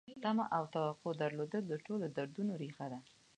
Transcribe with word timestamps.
تمه 0.23 0.45
او 0.57 0.63
توقع 0.73 1.11
درلودل 1.21 1.63
د 1.67 1.73
ټولو 1.85 2.05
دردونو 2.17 2.53
ریښه 2.61 2.85
ده. 2.91 2.99